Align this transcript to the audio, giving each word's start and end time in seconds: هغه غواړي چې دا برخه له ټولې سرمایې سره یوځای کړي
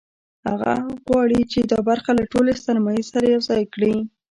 هغه 0.47 0.73
غواړي 1.05 1.41
چې 1.51 1.59
دا 1.71 1.79
برخه 1.89 2.11
له 2.19 2.23
ټولې 2.31 2.53
سرمایې 2.65 3.03
سره 3.11 3.25
یوځای 3.35 3.63
کړي 3.73 3.93